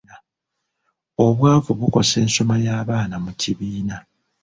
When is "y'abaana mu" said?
2.65-3.31